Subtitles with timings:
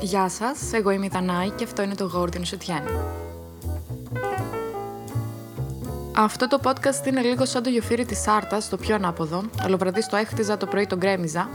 [0.00, 2.82] Γεια σας, εγώ είμαι η Δανάη και αυτό είναι το Gordon Soutien.
[6.16, 9.42] Αυτό το podcast είναι λίγο σαν το γιοφύρι της Σάρτας, το πιο ανάποδο.
[9.62, 11.48] Αλλοπραδείς το έχτιζα, το πρωί το γκρέμιζα.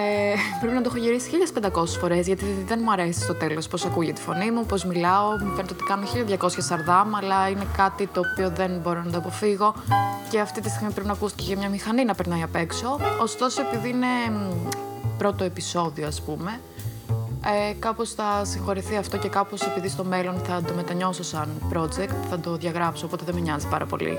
[0.00, 3.84] Ε, πρέπει να το έχω γυρίσει 1500 φορές, γιατί δεν μου αρέσει στο τέλος πώς
[3.84, 5.30] ακούγεται τη φωνή μου, πώς μιλάω.
[5.30, 9.18] Μου φαίνεται ότι κάνω 1200 σαρδάμ, αλλά είναι κάτι το οποίο δεν μπορώ να το
[9.18, 9.74] αποφύγω.
[10.30, 13.00] Και αυτή τη στιγμή πρέπει να ακούστηκε για μια μηχανή να περνάει απ' έξω.
[13.22, 14.06] Ωστόσο, επειδή είναι
[15.18, 16.60] πρώτο επεισόδιο, ας πούμε,
[17.50, 22.14] ε, κάπως θα συγχωρηθεί αυτό και κάπως επειδή στο μέλλον θα το μετανιώσω σαν project,
[22.30, 24.18] θα το διαγράψω, οπότε δεν με νοιάζει πάρα πολύ.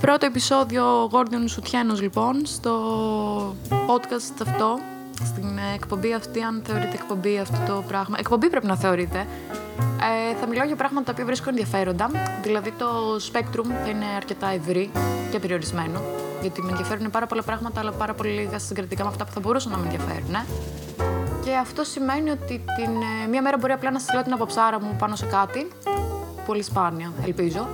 [0.00, 2.74] Πρώτο επεισόδιο Gordon Σουτιένος λοιπόν, στο
[3.70, 4.78] podcast αυτό,
[5.24, 8.16] στην εκπομπή αυτή, αν θεωρείτε εκπομπή αυτό το πράγμα.
[8.18, 9.26] Εκπομπή πρέπει να θεωρείτε.
[9.78, 12.10] Ε, θα μιλάω για πράγματα τα οποία βρίσκω ενδιαφέροντα,
[12.42, 12.86] δηλαδή το
[13.32, 14.90] spectrum θα είναι αρκετά ευρύ
[15.30, 16.00] και περιορισμένο
[16.40, 19.40] γιατί με ενδιαφέρουν πάρα πολλά πράγματα, αλλά πάρα πολύ λίγα συγκρατικά με αυτά που θα
[19.40, 20.36] μπορούσαν να με ενδιαφέρουν.
[21.44, 22.90] Και αυτό σημαίνει ότι την,
[23.24, 25.68] ε, μία μέρα μπορεί απλά να στείλω την αποψάρα μου πάνω σε κάτι.
[26.46, 27.68] Πολύ σπάνια, ελπίζω.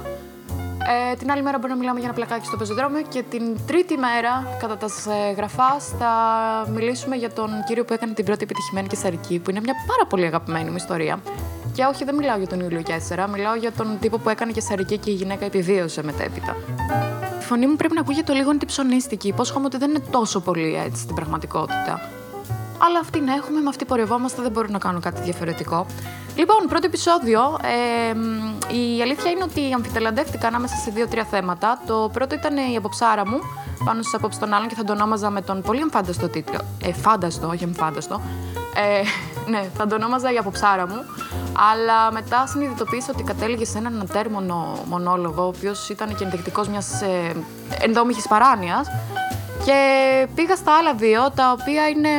[0.91, 3.97] Ε, την άλλη μέρα μπορεί να μιλάμε για ένα πλακάκι στο πεζοδρόμιο και την τρίτη
[3.97, 4.89] μέρα, κατά τα
[5.37, 6.13] γραφά, θα
[6.73, 10.27] μιλήσουμε για τον κύριο που έκανε την πρώτη επιτυχημένη κεσαρική, που είναι μια πάρα πολύ
[10.27, 11.21] αγαπημένη μου ιστορία.
[11.75, 14.99] Και όχι, δεν μιλάω για τον Ιούλιο 4, μιλάω για τον τύπο που έκανε κεσαρική
[14.99, 16.57] και η γυναίκα επιβίωσε μετέπειτα
[17.53, 19.29] φωνή μου πρέπει να ακούγεται λίγο αντιψωνίστικη.
[19.29, 22.01] Υπόσχομαι ότι δεν είναι τόσο πολύ έτσι στην πραγματικότητα.
[22.85, 25.87] Αλλά αυτή να έχουμε, με αυτή πορευόμαστε, δεν μπορώ να κάνω κάτι διαφορετικό.
[26.37, 27.59] Λοιπόν, πρώτο επεισόδιο.
[27.63, 28.15] Ε,
[28.75, 31.81] η αλήθεια είναι ότι αμφιτελαντεύτηκα ανάμεσα σε δύο-τρία θέματα.
[31.87, 33.39] Το πρώτο ήταν η αποψάρα μου
[33.85, 36.61] πάνω στις απόψεις των άλλων και θα το ονόμαζα με τον πολύ εμφάνταστο τίτλο.
[36.83, 38.21] Ε, φάνταστο, όχι εμφάνταστο.
[38.75, 39.03] Ε,
[39.51, 41.05] ναι, θα το ονόμαζα η αποψάρα μου.
[41.73, 47.03] Αλλά μετά συνειδητοποίησα ότι κατέληγε σε έναν ατέρμονο μονόλογο, ο οποίος ήταν και ενδεικτικός μιας
[47.03, 47.33] ε,
[47.81, 48.89] ενδόμηχης παράνοιας.
[49.65, 49.79] Και
[50.35, 52.11] πήγα στα άλλα δύο, τα οποία είναι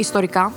[0.00, 0.52] ιστορικά.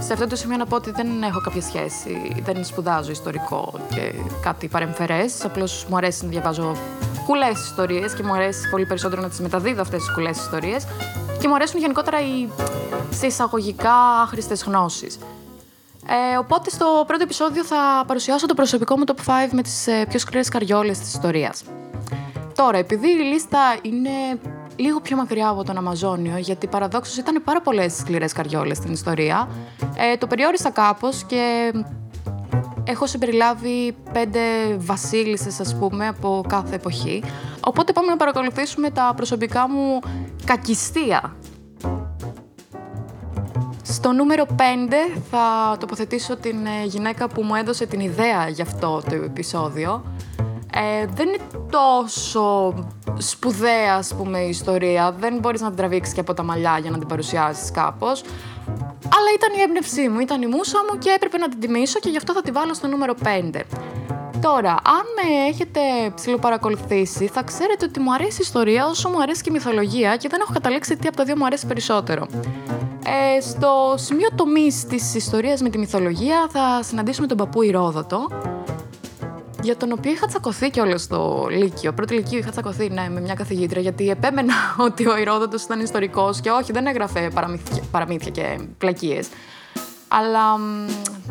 [0.00, 4.12] Σε αυτό το σημείο να πω ότι δεν έχω κάποια σχέση, δεν σπουδάζω ιστορικό και
[4.42, 5.44] κάτι παρεμφερές.
[5.44, 6.76] Απλώς μου αρέσει να διαβάζω
[7.26, 10.86] κουλές ιστορίες και μου αρέσει πολύ περισσότερο να τις μεταδίδω αυτές τις κουλές ιστορίες.
[11.40, 12.48] Και μου αρέσουν γενικότερα οι
[13.10, 15.18] σε εισαγωγικά άχρηστες γνώσεις.
[16.06, 20.06] Ε, οπότε στο πρώτο επεισόδιο θα παρουσιάσω το προσωπικό μου top 5 με τις ε,
[20.08, 21.62] πιο σκληρές καριόλες της ιστορίας.
[22.54, 24.10] Τώρα, επειδή η λίστα είναι
[24.76, 29.48] λίγο πιο μακριά από τον Αμαζόνιο, γιατί παραδόξως ήταν πάρα πολλές σκληρές καριόλες στην ιστορία,
[29.96, 31.72] ε, το περιόρισα κάπως και
[32.84, 34.40] έχω συμπεριλάβει πέντε
[34.76, 37.22] βασίλισσες, ας πούμε, από κάθε εποχή.
[37.60, 40.00] Οπότε πάμε να παρακολουθήσουμε τα προσωπικά μου
[40.44, 41.36] κακιστία
[43.86, 44.60] στο νούμερο 5
[45.30, 50.04] θα τοποθετήσω την ε, γυναίκα που μου έδωσε την ιδέα για αυτό το επεισόδιο.
[50.76, 51.38] Ε, δεν είναι
[51.70, 52.74] τόσο
[53.18, 55.14] σπουδαία, ας πούμε, η ιστορία.
[55.18, 58.22] Δεν μπορείς να την τραβήξεις και από τα μαλλιά για να την παρουσιάσεις κάπως.
[59.04, 62.08] Αλλά ήταν η έμπνευσή μου, ήταν η μουσα μου και έπρεπε να την τιμήσω και
[62.08, 63.60] γι' αυτό θα τη βάλω στο νούμερο 5.
[64.40, 65.80] Τώρα, αν με έχετε
[66.14, 70.28] ψηλοπαρακολουθήσει, θα ξέρετε ότι μου αρέσει η ιστορία όσο μου αρέσει και η μυθολογία και
[70.28, 72.26] δεν έχω καταλήξει τι από τα δύο μου αρέσει περισσότερο.
[73.06, 78.26] Ε, στο σημείο τομής της ιστορίας με τη μυθολογία θα συναντήσουμε τον παππού Ηρόδοτο,
[79.64, 81.92] για τον οποίο είχα τσακωθεί κιόλας στο Λύκειο.
[81.92, 84.54] Πρώτη Λυκείο είχα τσακωθεί, ναι, με μια καθηγήτρια, γιατί επέμενα
[84.86, 89.28] ότι ο Ηρόδοτο ήταν ιστορικός και όχι, δεν έγραφε παραμύθια, παραμύθια και πλακίες.
[90.08, 90.58] Αλλά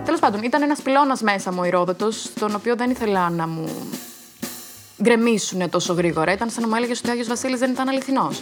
[0.06, 3.70] τέλος πάντων, ήταν ένας πυλώνας μέσα μου ο Ηρόδοτο, τον οποίο δεν ήθελα να μου
[5.02, 6.32] γκρεμίσουν τόσο γρήγορα.
[6.32, 8.40] Ήταν σαν να μου έλεγε ότι ο Άγιος Βασίλης δεν ήταν αληθινός.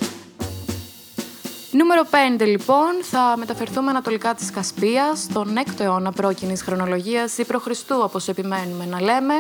[1.72, 2.02] Νούμερο
[2.40, 8.28] 5 λοιπόν, θα μεταφερθούμε ανατολικά της Κασπίας, στον 6ο αιώνα πρόκυνης χρονολογίας ή προχριστού όπως
[8.28, 9.34] επιμένουμε να λέμε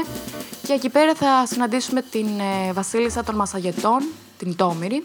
[0.67, 2.27] και εκεί πέρα θα συναντήσουμε την
[2.67, 4.03] ε, βασίλισσα των Μασαγετών,
[4.37, 5.01] την Τόμηρη.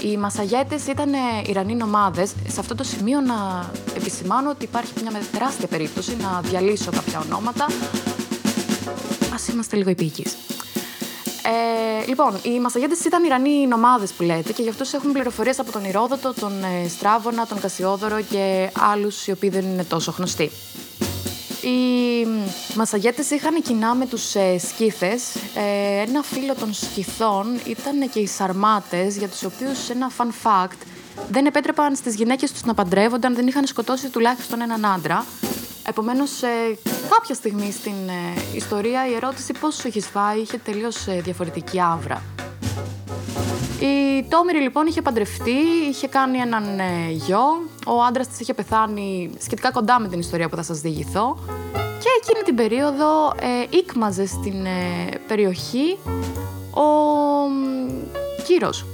[0.00, 2.32] Οι Μασαγέτες ήταν ε, Ιρανοί νομάδες.
[2.48, 7.66] Σε αυτό το σημείο να επισημάνω ότι υπάρχει μια τεράστια περίπτωση να διαλύσω κάποια ονόματα.
[9.34, 10.36] Ας είμαστε λίγο επίκης.
[11.50, 15.72] Ε, λοιπόν, οι Μασαγέτε ήταν Ιρανοί νομάδες που λέτε και γι' αυτό έχουν πληροφορίες από
[15.72, 20.50] τον Ηρόδοτο, τον ε, Στράβωνα, τον Κασιόδωρο και άλλους οι οποίοι δεν είναι τόσο γνωστοί.
[21.60, 22.26] Οι
[22.74, 25.34] Μασαγέτε είχαν κοινά με τους ε, Σκύθες.
[25.54, 30.78] Ε, ένα φίλο των Σκυθών ήταν και οι Σαρμάτες, για τους οποίους ένα fun fact
[31.30, 35.24] δεν επέτρεπαν στις γυναίκες τους να παντρεύονται αν δεν είχαν σκοτώσει τουλάχιστον έναν άντρα.
[35.88, 36.78] Επομένως, ε,
[37.10, 41.80] κάποια στιγμή στην ε, ιστορία η ερώτηση πώς σου έχεις φάει είχε τελείως ε, διαφορετική
[41.80, 42.22] άβρα.
[43.80, 45.56] Η Τόμηρη λοιπόν είχε παντρευτεί,
[45.88, 47.40] είχε κάνει έναν ε, γιο.
[47.86, 51.38] Ο άντρας της είχε πεθάνει σχετικά κοντά με την ιστορία που θα σας διηγηθώ.
[51.72, 54.66] Και εκείνη την περίοδο ε, ήκμαζε στην
[55.26, 55.98] περιοχή
[56.70, 56.88] ο
[58.44, 58.84] Κύρος,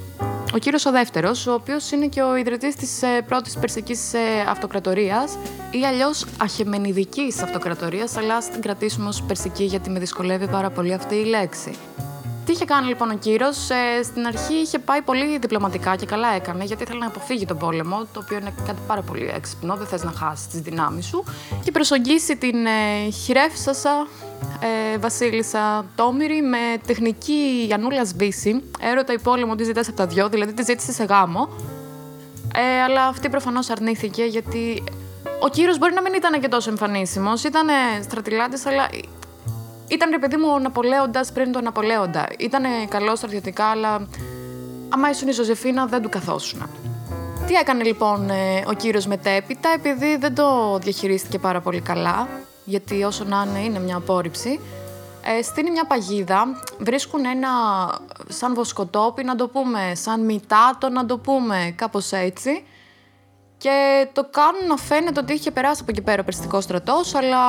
[0.55, 4.19] ο Κύρος ο δεύτερος, ο οποίος είναι και ο ιδρυτής της ε, πρώτης περσικής ε,
[4.49, 5.39] αυτοκρατορίας
[5.71, 10.93] ή αλλιώς αχεμενιδικής αυτοκρατορίας, αλλά ας την κρατήσουμε ως περσική γιατί με δυσκολεύει πάρα πολύ
[10.93, 11.75] αυτή η λέξη.
[12.45, 16.29] Τι είχε κάνει λοιπόν ο κύριος, ε, στην αρχή είχε πάει πολύ διπλωματικά και καλά
[16.29, 19.87] έκανε, γιατί ήθελε να αποφύγει τον πόλεμο, το οποίο είναι κάτι πάρα πολύ έξυπνο, δεν
[19.87, 21.25] θες να χάσεις τις δυνάμεις σου,
[21.65, 24.07] και προσογγίσει την ε, χειρεύσασα
[24.61, 30.29] ε, Βασίλισσα Τόμηρη με τεχνική Ιανούλα Σβήση, έρωτα η πόλεμο τη ζητάς από τα δυο,
[30.29, 31.49] δηλαδή τη ζήτησε σε γάμο.
[32.57, 34.85] Ε, αλλά αυτή προφανώς αρνήθηκε γιατί
[35.41, 37.67] ο κύριο μπορεί να μην ήταν και τόσο εμφανίσιμος, ήταν
[38.03, 38.89] στρατηλάτη, αλλά
[39.89, 42.27] ήταν ρε παιδί μου ο Ναπολέοντας πριν τον Ναπολέοντα.
[42.39, 44.09] Ήταν καλός στρατιωτικά, αλλά
[44.89, 46.71] άμα ήσουν η Ζωζεφίνα δεν του καθόσουν.
[47.47, 52.29] Τι έκανε λοιπόν ε, ο κύριο μετέπειτα, επειδή δεν το διαχειρίστηκε πάρα πολύ καλά,
[52.65, 54.61] γιατί όσο να είναι είναι μια απόρριψη,
[55.39, 57.49] ε, στείνει μια παγίδα, βρίσκουν ένα
[58.29, 62.65] σαν βοσκοτόπι να το πούμε, σαν μητάτο να το πούμε, κάπως έτσι,
[63.65, 67.41] και το κάνουν να φαίνεται ότι είχε περάσει από εκεί πέρα ο περιστικός στρατός, αλλά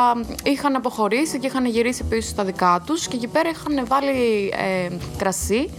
[0.44, 4.90] είχαν αποχωρήσει και είχαν γυρίσει πίσω στα δικά τους και εκεί πέρα είχαν βάλει ε,
[5.18, 5.70] κρασί,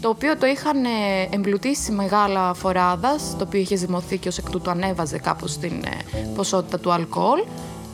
[0.00, 0.88] το οποίο το είχαν ε,
[1.30, 6.28] εμπλουτίσει μεγάλα φοράδα, το οποίο είχε ζυμωθεί και ως εκ τούτου ανέβαζε κάπως την ε,
[6.34, 7.42] ποσότητα του αλκοόλ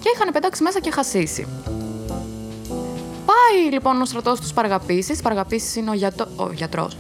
[0.01, 1.47] και είχαν πετάξει μέσα και χασίσει.
[3.27, 5.15] Πάει λοιπόν ο στρατός τους Σπαργαπίση.
[5.15, 6.29] Σπαργαπίση είναι ο, γιατο...
[6.37, 6.97] ο γιατρός.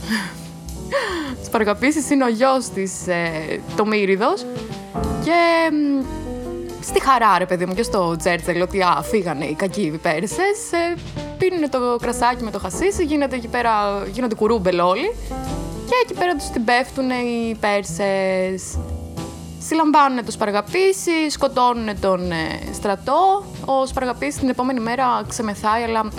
[1.47, 3.85] Σπαργαπίση είναι ο γιος της ε, το
[5.25, 5.73] και
[6.81, 10.73] στη χαρά, ρε παιδί μου, και στο Τζέρτζελ, ότι α, φύγανε οι κακοί Πέρσες.
[10.73, 10.95] Ε,
[11.39, 15.15] πίνουν το κρασάκι με το χασίσι, γίνεται εκεί πέρα, γίνονται κουρούμπελ όλοι.
[15.87, 18.79] Και εκεί πέρα τους την πέφτουν οι Πέρσες.
[19.59, 23.45] Συλλαμβάνουν το Σπαργαπίση, σκοτώνουν τον ε, στρατό.
[23.65, 26.11] Ο Σπαργαπίση την επόμενη μέρα ξεμεθάει, αλλά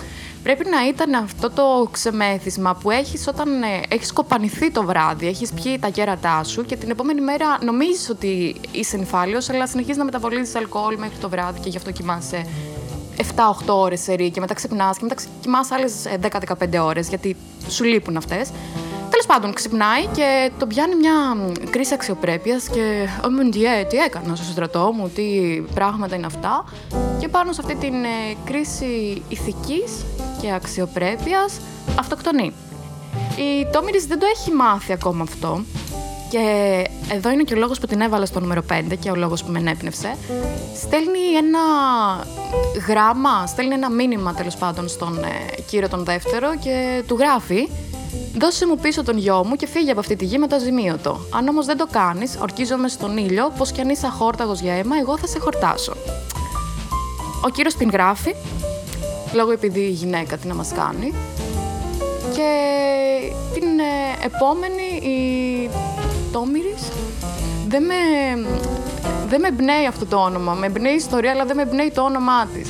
[0.43, 5.53] πρέπει να ήταν αυτό το ξεμέθισμα που έχεις όταν ε, έχεις κοπανηθεί το βράδυ, έχεις
[5.53, 10.03] πιει τα κέρατά σου και την επόμενη μέρα νομίζεις ότι είσαι νυφάλιος, αλλά συνεχίζεις να
[10.03, 12.45] μεταβολίζεις αλκοόλ μέχρι το βράδυ και γι' αυτό κοιμάσαι
[13.17, 13.21] 7-8
[13.67, 15.93] ώρες σε και μετά ξυπνάς και μετά κοιμάσαι άλλες
[16.59, 17.35] 10-15 ε, ώρες γιατί
[17.67, 18.49] σου λείπουν αυτές.
[19.09, 21.13] Τέλος πάντων, ξυπνάει και τον πιάνει μια
[21.69, 23.07] κρίση αξιοπρέπειας και.
[23.25, 23.49] Ω
[23.89, 25.23] τι έκανα στο στρατό μου, τι
[25.73, 26.63] πράγματα είναι αυτά.
[27.19, 30.05] Και πάνω σε αυτή την ε, κρίση ηθικής
[30.41, 31.59] και αξιοπρέπειας
[31.99, 32.53] αυτοκτονεί.
[33.35, 35.63] Η Τόμιρης δεν το έχει μάθει ακόμα αυτό
[36.29, 39.43] και εδώ είναι και ο λόγος που την έβαλα στο νούμερο 5 και ο λόγος
[39.43, 40.15] που με ενέπνευσε.
[40.75, 41.59] Στέλνει ένα
[42.87, 47.69] γράμμα, στέλνει ένα μήνυμα τέλος πάντων στον ε, κύριο τον δεύτερο και του γράφει
[48.39, 51.19] Δώσε μου πίσω τον γιο μου και φύγε από αυτή τη γη με το αζημίωτο.
[51.33, 54.95] Αν όμως δεν το κάνεις, ορκίζομαι στον ήλιο πως κι αν είσαι αχόρταγος για αίμα,
[55.01, 55.93] εγώ θα σε χορτάσω.
[57.45, 58.35] Ο κύριος την γράφει,
[59.33, 61.13] λόγω επειδή η γυναίκα τι να μας κάνει.
[62.33, 62.51] Και
[63.53, 65.69] την ε, επόμενη η
[66.31, 66.83] Τόμηρης
[67.67, 67.95] δεν με,
[69.29, 70.53] δεν με εμπνέει αυτό το όνομα.
[70.53, 72.69] Με εμπνέει η ιστορία, αλλά δεν με εμπνέει το όνομά της.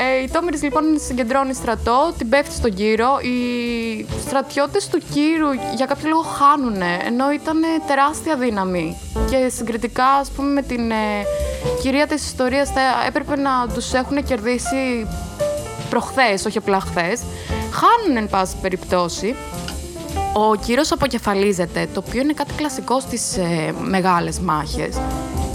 [0.00, 3.18] Ε, η Τόμηρης λοιπόν συγκεντρώνει στρατό, την πέφτει στον κύρο.
[3.20, 8.96] Οι στρατιώτες του κύρου για κάποιο λόγο χάνουν, ενώ ήταν τεράστια δύναμη.
[9.30, 11.24] Και συγκριτικά, ας πούμε, με την ε,
[11.82, 15.06] κυρία της ιστορίας θα έπρεπε να τους έχουν κερδίσει
[15.90, 17.22] προχθές, όχι απλά χθες.
[17.72, 19.34] Χάνουν, εν πάση περιπτώσει.
[20.32, 24.96] Ο κύρος αποκεφαλίζεται, το οποίο είναι κάτι κλασικό στις ε, μεγάλες μάχες.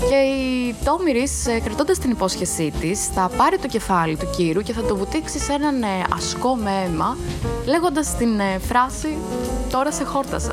[0.09, 4.73] Και η Τόμηρη, ε, κρατώντας την υπόσχεσή της, θα πάρει το κεφάλι του κύρου και
[4.73, 7.17] θα το βουτήξει σε έναν ε, ασκό με αίμα,
[7.65, 9.17] λέγοντας την ε, φράση
[9.71, 10.51] Τώρα σε χόρτασα.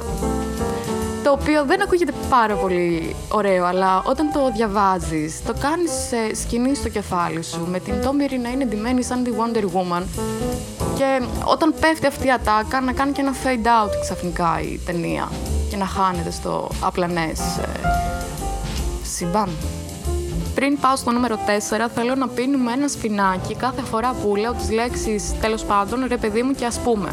[1.24, 5.92] Το οποίο δεν ακούγεται πάρα πολύ ωραίο, αλλά όταν το διαβάζεις, το κάνεις
[6.40, 10.02] σκηνή στο κεφάλι σου, με την Τόμηρη να είναι ντυμένη σαν τη Wonder Woman.
[10.96, 15.28] Και όταν πέφτει αυτή η ατάκα, να κάνει και ένα fade out ξαφνικά η ταινία
[15.70, 17.40] και να χάνεται στο απλανές
[19.20, 19.50] σύμπαν.
[20.54, 24.70] Πριν πάω στο νούμερο 4, θέλω να πίνουμε ένα σπινάκι κάθε φορά που λέω τις
[24.70, 27.12] λέξεις τέλος πάντων, ρε παιδί μου και ας πούμε.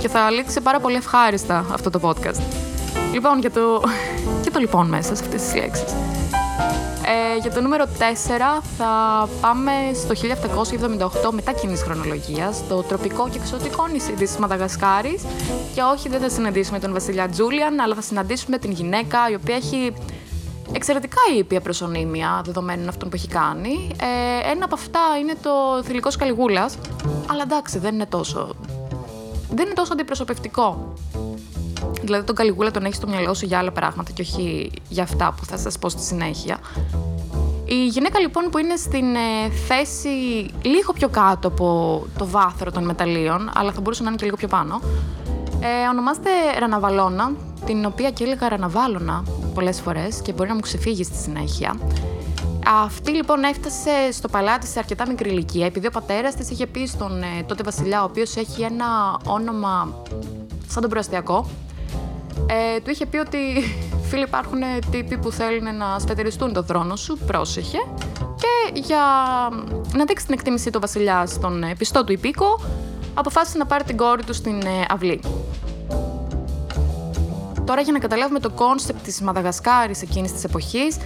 [0.00, 2.40] Και θα λήξει πάρα πολύ ευχάριστα αυτό το podcast.
[3.12, 3.82] Λοιπόν, για το,
[4.42, 5.92] και το λοιπόν μέσα σε αυτές τις λέξεις.
[7.12, 10.14] Ε, για το νούμερο 4 θα πάμε στο
[11.28, 15.22] 1778 μετά κοινής χρονολογίας, στο τροπικό και εξωτικό νησί της Μαδαγασκάρης
[15.74, 19.56] και όχι δεν θα συναντήσουμε τον βασιλιά Τζούλιαν, αλλά θα συναντήσουμε την γυναίκα η οποία
[19.56, 19.92] έχει
[20.72, 23.90] εξαιρετικά ήπια προσωνύμια δεδομένων αυτών που έχει κάνει.
[24.00, 26.70] Ε, ένα από αυτά είναι το θηλυκό Καλιγούλα.
[27.30, 28.54] Αλλά εντάξει, δεν είναι τόσο.
[29.50, 30.94] Δεν είναι τόσο αντιπροσωπευτικό.
[32.02, 35.34] Δηλαδή, τον Καλιγούλα τον έχει στο μυαλό σου για άλλα πράγματα και όχι για αυτά
[35.36, 36.58] που θα σας πω στη συνέχεια.
[37.64, 40.08] Η γυναίκα λοιπόν που είναι στην ε, θέση
[40.62, 44.36] λίγο πιο κάτω από το βάθρο των μεταλλίων, αλλά θα μπορούσε να είναι και λίγο
[44.36, 44.80] πιο πάνω,
[45.60, 47.32] ε, ονομάζεται Ραναβαλώνα
[47.66, 49.24] την οποία και έλεγα ραναβάλωνα
[49.54, 51.76] πολλές φορές και μπορεί να μου ξεφύγει στη συνέχεια.
[52.84, 56.86] Αυτή λοιπόν έφτασε στο παλάτι σε αρκετά μικρή ηλικία, επειδή ο πατέρας της είχε πει
[56.86, 58.86] στον ε, τότε βασιλιά, ο οποίος έχει ένα
[59.26, 59.94] όνομα
[60.66, 61.46] σαν τον προαστιακό,
[62.46, 63.38] ε, του είχε πει ότι
[64.08, 64.58] φίλοι υπάρχουν
[64.90, 67.78] τύποι που θέλουν να σφετεριστούν το θρόνο σου, πρόσεχε.
[68.36, 69.02] Και για
[69.92, 72.60] να δείξει την εκτίμησή του ο βασιλιάς στον ε, πιστό του υπήκοο,
[73.14, 75.20] αποφάσισε να πάρει την κόρη του στην ε, αυλή.
[77.70, 80.96] Τώρα για να καταλάβουμε το κόνσεπτ της Μαδαγασκάρης εκείνης της εποχής,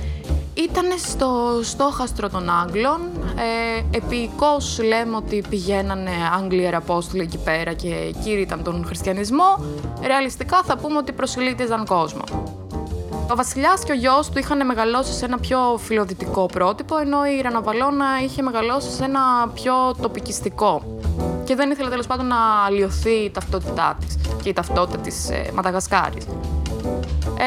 [0.54, 3.00] ήταν στο στόχαστρο των Άγγλων.
[3.36, 9.64] Ε, επιεικώς λέμε ότι πηγαίνανε Άγγλοι Ιεραπόστολοι εκεί πέρα και κήρυτταν τον χριστιανισμό.
[10.06, 12.22] Ρεαλιστικά θα πούμε ότι προσιλήτιζαν κόσμο.
[13.30, 17.40] Ο Βασιλιάς και ο γιος του είχαν μεγαλώσει σε ένα πιο φιλοδυτικό πρότυπο, ενώ η
[17.40, 20.82] Ραναβαλώνα είχε μεγαλώσει σε ένα πιο τοπικιστικό.
[21.44, 25.50] Και δεν ήθελε τέλος πάντων να αλλοιωθεί η ταυτότητά της και η ταυτότητα της ε,
[25.54, 26.24] Μαδαγασκάρης.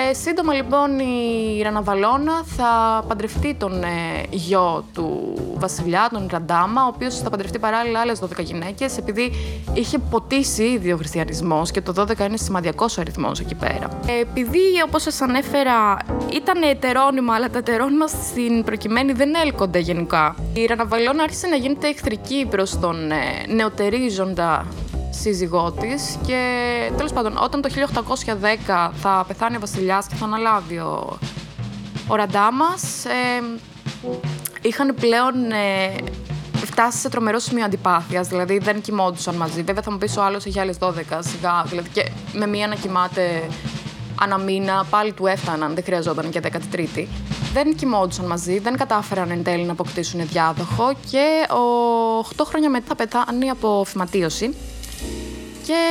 [0.09, 3.87] Ε, σύντομα λοιπόν η Ραναβαλώνα θα παντρευτεί τον ε,
[4.29, 9.31] γιο του βασιλιά, τον Ραντάμα, ο οποίος θα παντρευτεί παράλληλα άλλες 12 γυναίκες, επειδή
[9.73, 13.99] είχε ποτίσει ήδη ο χριστιανισμός και το 12 είναι σημαντικός ο αριθμός εκεί πέρα.
[14.07, 15.97] Ε, επειδή, όπως σας ανέφερα,
[16.33, 20.35] ήταν ετερόνυμα, αλλά τα ετερόνυμα στην προκειμένη δεν έλκονται γενικά.
[20.53, 24.65] Η Ραναβαλώνα άρχισε να γίνεται εχθρική προς τον ε, νεοτερίζοντα
[25.19, 26.41] σύζυγό της και
[26.97, 31.17] τέλος πάντων, όταν το 1810 θα πεθάνει ο Βασιλιάς και θα αναλάβει ο,
[32.07, 32.65] ο Ραντάμα,
[33.07, 33.59] ε,
[34.61, 35.95] είχαν πλέον ε,
[36.65, 38.27] φτάσει σε τρομερό σημείο αντιπάθειας.
[38.27, 39.61] Δηλαδή δεν κοιμόντουσαν μαζί.
[39.63, 41.63] Βέβαια, θα μου πεις ο άλλος έχει άλλες 12 σιγά.
[41.69, 43.47] Δηλαδή και με μία να κοιμάται
[44.21, 47.05] ανά μήνα, πάλι του έφταναν, δεν χρειαζόταν και 13η.
[47.53, 51.63] Δεν κοιμόντουσαν μαζί, δεν κατάφεραν εν τέλει να αποκτήσουν διάδοχο και ο
[52.37, 54.55] 8 χρόνια μετά πεθάνει από φυματίωση
[55.67, 55.83] και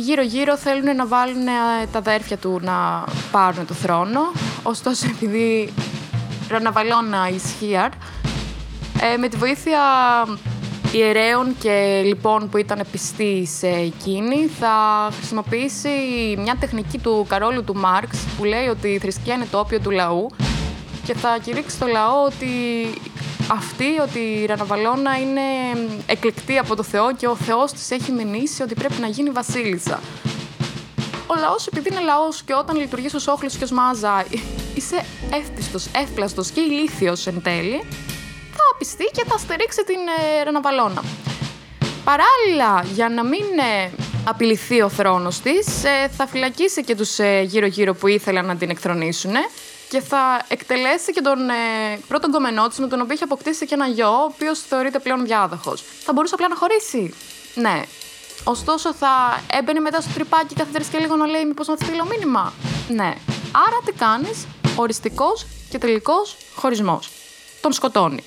[0.00, 4.20] γύρω-γύρω θέλουν να βάλουν ε, τα αδέρφια του να πάρουν το θρόνο.
[4.62, 5.72] Ωστόσο, επειδή
[6.48, 7.90] Ραναβαλώνα ισχύαρ,
[9.00, 9.80] ε, με τη βοήθεια
[10.92, 15.88] ιερέων και λοιπόν που ήταν πιστοί σε εκείνη, θα χρησιμοποιήσει
[16.38, 19.90] μια τεχνική του Καρόλου του Μάρξ που λέει ότι η θρησκεία είναι το όπιο του
[19.90, 20.30] λαού
[21.04, 22.46] και θα κηρύξει το λαό ότι
[23.50, 25.40] αυτή ότι η Ραναβαλώνα είναι
[26.06, 30.00] εκλεκτή από το Θεό και ο Θεός της έχει μηνύσει ότι πρέπει να γίνει βασίλισσα.
[31.26, 34.24] Ο λαός επειδή είναι λαός και όταν λειτουργείς ως όχλος και ως μάζα
[34.74, 37.82] είσαι εύπιστος, εύπλαστος και ηλίθιος εν τέλει,
[38.52, 39.98] θα πιστεί και θα στηρίξει την
[40.38, 41.02] ε, Ραναβαλώνα.
[42.04, 43.44] Παράλληλα, για να μην
[43.84, 43.90] ε,
[44.24, 48.70] απειληθεί ο θρόνος της, ε, θα φυλακίσει και τους ε, γύρω-γύρω που ήθελαν να την
[48.70, 49.32] εκθρονήσουν
[49.88, 51.54] και θα εκτελέσει και τον ε,
[52.08, 55.24] πρώτον κομμενό τη, με τον οποίο έχει αποκτήσει και ένα γιο, ο οποίος θεωρείται πλέον
[55.24, 55.82] διάδοχος.
[56.04, 57.14] Θα μπορούσε απλά να χωρίσει.
[57.54, 57.82] Ναι.
[58.44, 62.04] Ωστόσο, θα έμπαινε μετά στο τρυπάκι κάθε τρει και λίγο να λέει: Μήπως να στείλω
[62.04, 62.52] μήνυμα.
[62.88, 63.14] Ναι.
[63.66, 67.10] Άρα τι κάνεις, οριστικός και τελικός χωρισμός.
[67.60, 68.24] Τον σκοτώνει.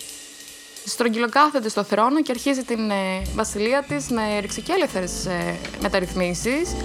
[0.86, 6.76] Στρογγυλοκάθεται στο θρόνο και αρχίζει την ε, βασιλεία της με ρηξικέλευθερες ε, μεταρρυθμίσεις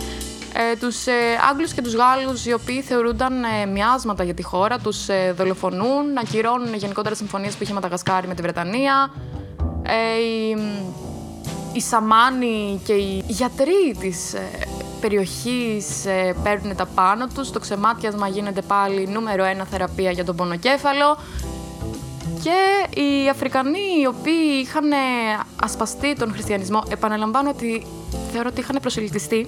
[0.56, 1.12] ε, τους ε,
[1.50, 6.18] Άγγλους και τους Γάλλους οι οποίοι θεωρούνταν ε, μοιάσματα για τη χώρα, τους ε, δολοφονούν,
[6.20, 9.12] ακυρώνουν γενικότερα συμφωνίες που είχε Μαδαγασκάρη με τη Βρετανία.
[9.82, 10.56] Ε, οι,
[11.72, 14.48] οι Σαμάνοι και οι γιατροί της ε,
[15.00, 20.36] περιοχής ε, παίρνουν τα πάνω τους, το ξεμάτιασμα γίνεται πάλι νούμερο ένα θεραπεία για τον
[20.36, 21.18] πονοκέφαλο
[22.42, 24.90] και οι Αφρικανοί οι οποίοι είχαν
[25.62, 27.86] ασπαστεί τον χριστιανισμό, επαναλαμβάνω ότι
[28.32, 29.46] θεωρώ ότι είχαν προσελητιστεί,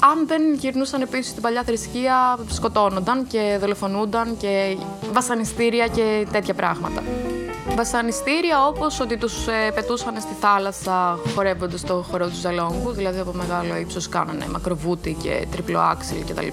[0.00, 4.76] αν δεν γυρνούσαν επίσης στην παλιά θρησκεία, σκοτώνονταν και δολοφονούνταν και
[5.12, 7.02] βασανιστήρια και τέτοια πράγματα.
[7.76, 13.32] Βασανιστήρια όπως ότι τους ε, πετούσαν στη θάλασσα χορεύοντας το χορό του Ζαλόγκου, δηλαδή από
[13.32, 16.46] μεγάλο ύψος κάνανε μακροβούτι και τριπλό άξιλ κτλ.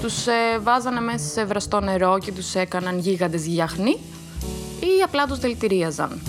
[0.00, 3.98] Τους ε, βάζανε μέσα σε βραστό νερό και τους έκαναν γίγαντες γιαχνοί
[4.80, 6.20] ή απλά τους δηλητηρίαζαν.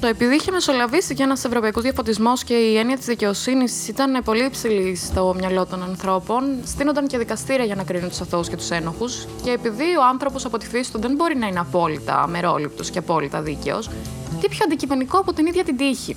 [0.00, 4.44] Το επειδή είχε μεσολαβήσει και ένας ευρωπαϊκός διαφωτισμός και η έννοια της δικαιοσύνης ήταν πολύ
[4.44, 8.70] υψηλή στο μυαλό των ανθρώπων, στείνονταν και δικαστήρια για να κρίνουν τους αθώους και τους
[8.70, 9.26] ένοχους.
[9.42, 12.98] Και επειδή ο άνθρωπος από τη φύση του δεν μπορεί να είναι απόλυτα αμερόληπτος και
[12.98, 13.90] απόλυτα δίκαιος,
[14.40, 16.16] τι πιο αντικειμενικό από την ίδια την τύχη.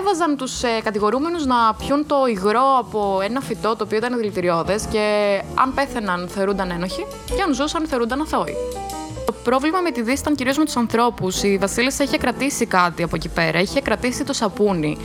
[0.00, 4.86] Έβαζαν τους ε, κατηγορούμενους να πιούν το υγρό από ένα φυτό το οποίο ήταν δηλητηριώδες
[4.86, 8.54] και αν πέθαιναν θεωρούνταν ένοχοι και αν ζούσαν θεωρούνταν αθώοι.
[9.26, 11.42] Το πρόβλημα με τη Δύση ήταν κυρίως με τους ανθρώπους.
[11.42, 13.60] Η Βασίλισσα είχε κρατήσει κάτι από εκεί πέρα.
[13.60, 14.96] Είχε κρατήσει το σαπούνι.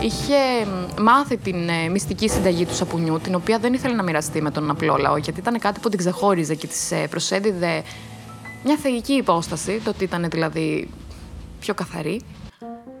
[0.00, 0.34] Είχε
[1.00, 4.70] μάθει την ε, μυστική συνταγή του σαπουνιού, την οποία δεν ήθελε να μοιραστεί με τον
[4.70, 7.82] απλό λαό, γιατί ήταν κάτι που την ξεχώριζε και της ε, προσέδιδε
[8.64, 10.90] μια θεϊκή υπόσταση, το ότι ήταν δηλαδή
[11.60, 12.20] πιο καθαρή.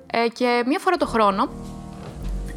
[0.06, 1.48] Ε, και μία φορά το χρόνο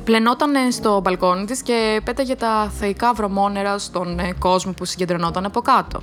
[0.03, 5.62] πλενόταν στο μπαλκόνι της και πέταγε τα θεϊκά βρωμόνερα στον ε, κόσμο που συγκεντρωνόταν από
[5.62, 6.01] κάτω.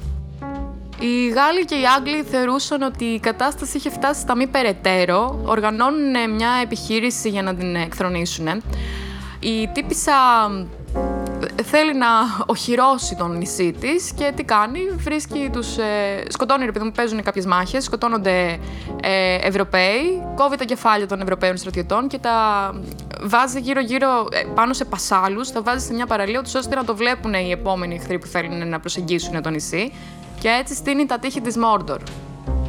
[1.05, 6.31] Οι Γάλλοι και οι Άγγλοι θεωρούσαν ότι η κατάσταση είχε φτάσει στα μη περαιτέρω, οργανώνουν
[6.35, 8.47] μια επιχείρηση για να την εκθρονήσουν.
[9.41, 10.13] Η τύπησα
[11.65, 12.07] θέλει να
[12.47, 17.47] οχυρώσει τον νησί της και τι κάνει, βρίσκει τους, ε, σκοτώνει επειδή μου παίζουν κάποιες
[17.47, 18.59] μάχες, σκοτώνονται
[19.03, 22.71] ε, Ευρωπαίοι, κόβει τα κεφάλια των Ευρωπαίων στρατιωτών και τα
[23.23, 27.35] βάζει γύρω-γύρω ε, πάνω σε πασάλους, τα βάζει σε μια παραλία ώστε να το βλέπουν
[27.35, 29.93] οι επόμενοι εχθροί που θέλουν να προσεγγίσουν το νησί
[30.45, 31.99] και έτσι στείνει τα τείχη της Μόρντορ.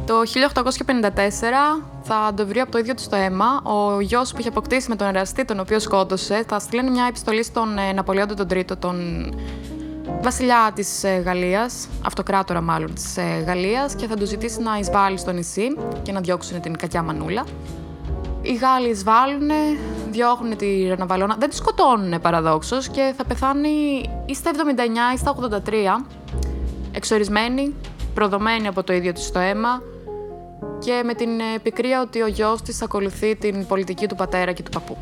[0.06, 3.46] Το 1854 θα το βρει από το ίδιο του το αίμα.
[3.62, 7.42] Ο γιος που είχε αποκτήσει με τον εραστή, τον οποίο σκότωσε, θα στείλει μια επιστολή
[7.44, 8.98] στον ε, Ναπολέοντα τον Τρίτο, τον
[10.22, 15.18] βασιλιά της ε, Γαλλίας, αυτοκράτορα μάλλον της ε, Γαλλίας, και θα του ζητήσει να εισβάλλει
[15.18, 17.44] στο νησί και να διώξουν την κακιά μανούλα.
[18.42, 19.50] Οι Γάλλοι εισβάλλουν,
[20.10, 23.70] διώχνουν τη Ραναβαλώνα, δεν τη σκοτώνουν παραδόξως και θα πεθάνει
[24.26, 26.04] ή στα 79 ή στα 83,
[26.96, 27.74] εξορισμένη,
[28.14, 29.82] προδομένη από το ίδιο της το αίμα,
[30.78, 31.28] και με την
[31.62, 34.96] πικρία ότι ο γιος της ακολουθεί την πολιτική του πατέρα και του παππού.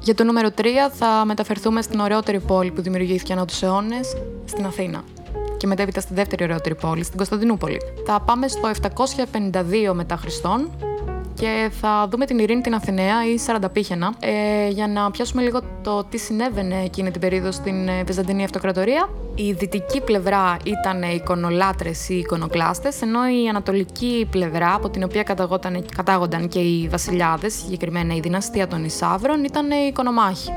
[0.00, 4.66] Για το νούμερο 3 θα μεταφερθούμε στην ωραιότερη πόλη που δημιουργήθηκε ανά τους αιώνες, στην
[4.66, 5.04] Αθήνα
[5.56, 7.80] και μετέπειτα στη δεύτερη ωραιότερη πόλη, στην Κωνσταντινούπολη.
[8.06, 10.70] Θα πάμε στο 752 μετά Χριστόν
[11.42, 16.04] και θα δούμε την Ειρήνη την Αθηναία ή Σαρανταπίχαινα ε, για να πιάσουμε λίγο το
[16.04, 19.08] τι συνέβαινε εκείνη την περίοδο στην ε, Βυζαντινή Αυτοκρατορία.
[19.34, 25.02] Η δυτική πλευρά ήταν οι εικονολάτρες ή οι εικονοκλάστες, ενώ η ανατολική πλευρά, από την
[25.02, 25.22] οποία
[25.96, 30.50] κατάγονταν και οι βασιλιάδες, συγκεκριμένα η δυναστεία των Ισάβρων, ήταν οι εικονομάχοι.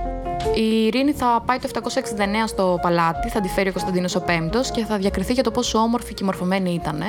[0.55, 4.71] Η Ειρήνη θα πάει το 769 στο παλάτι, θα τη φέρει ο Κωνσταντίνος ο Πέμπτος
[4.71, 7.03] και θα διακριθεί για το πόσο όμορφη και μορφωμένη ήταν.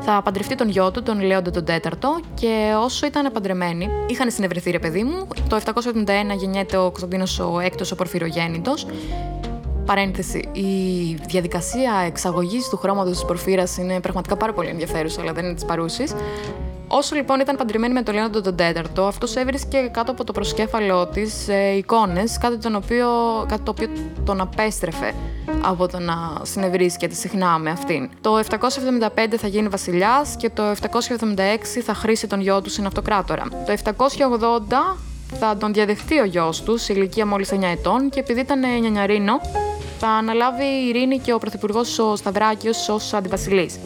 [0.00, 4.70] Θα παντρευτεί τον γιο του, τον Λέοντα τον Τέταρτο, και όσο ήταν παντρεμένοι, είχαν συνευρεθεί
[4.70, 5.28] ρε παιδί μου.
[5.48, 8.86] Το 771 γεννιέται ο Κωνσταντίνος ο Έκτος ο Πορφυρογέννητος.
[9.86, 15.44] Παρένθεση, η διαδικασία εξαγωγής του χρώματος της πορφύρας είναι πραγματικά πάρα πολύ ενδιαφέρουσα, αλλά δεν
[15.44, 16.14] είναι της παρούσης.
[16.88, 21.06] Όσο λοιπόν ήταν παντρεμένη με τον Λέοντα τον Τέταρτο, αυτό έβρισκε κάτω από το προσκέφαλό
[21.06, 22.58] της ε, εικόνες, κάτι,
[23.48, 23.88] κάτι το οποίο
[24.24, 25.14] τον απέστρεφε
[25.62, 28.10] από το να συνευρίσκεται συχνά με αυτήν.
[28.20, 30.74] Το 775 θα γίνει βασιλιάς και το 776
[31.84, 33.42] θα χρήσει τον γιο του στην αυτοκράτορα.
[33.66, 34.96] Το 780
[35.38, 39.40] θα τον διαδεχτεί ο γιος τους σε ηλικία μόλις 9 ετών και επειδή ήταν νιανιαρίνο,
[39.98, 43.78] θα αναλάβει η Ειρήνη και ο πρωθυπουργός ο Σταυράκιος ως αντιβασιλής.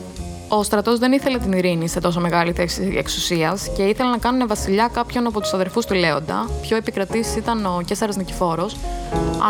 [0.48, 4.48] Ο στρατός δεν ήθελε την ειρήνη σε τόσο μεγάλη θέση εξουσίας και ήθελε να κάνουν
[4.48, 6.50] βασιλιά κάποιον από τους αδερφούς του Λέοντα.
[6.62, 8.76] Πιο επικρατής ήταν ο Κέσσαρα Νικηφόρος.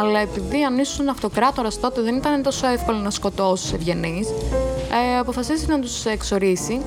[0.00, 5.66] Αλλά επειδή αν ήσουν αυτοκράτορας τότε δεν ήταν τόσο εύκολο να σκοτώσει ευγενείς, ε, αποφασίζει
[5.66, 6.80] να τους εξορίσει.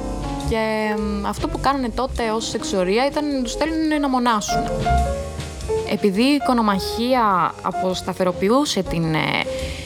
[0.51, 4.63] Και αυτό που κάνανε τότε ως εξορία ήταν να τους στέλνουν να μονάσουν.
[5.91, 9.19] Επειδή η οικονομαχία αποσταθεροποιούσε την ε,